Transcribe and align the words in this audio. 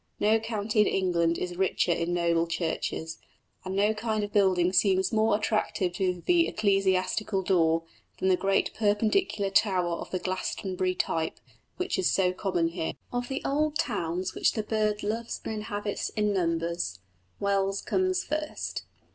No 0.19 0.39
county 0.39 0.81
in 0.81 0.87
England 0.87 1.37
is 1.37 1.55
richer 1.57 1.91
in 1.91 2.11
noble 2.11 2.47
churches, 2.47 3.19
and 3.63 3.75
no 3.75 3.93
kind 3.93 4.23
of 4.23 4.33
building 4.33 4.73
seems 4.73 5.13
more 5.13 5.37
attractive 5.37 5.93
to 5.93 6.23
the 6.25 6.47
"ecclesiastical 6.47 7.43
daw" 7.43 7.81
than 8.17 8.27
the 8.29 8.35
great 8.35 8.73
Perpendicular 8.73 9.51
tower 9.51 9.97
of 9.97 10.09
the 10.09 10.17
Glastonbury 10.17 10.95
type, 10.95 11.39
which 11.77 11.99
is 11.99 12.09
so 12.09 12.33
common 12.33 12.69
here. 12.69 12.93
Of 13.13 13.27
the 13.27 13.43
old 13.45 13.77
towns 13.77 14.33
which 14.33 14.53
the 14.53 14.63
bird 14.63 15.03
loves 15.03 15.39
and 15.45 15.53
inhabits 15.53 16.09
in 16.09 16.33
numbers, 16.33 16.97
Wells 17.39 17.79
comes 17.79 18.23
first. 18.23 18.81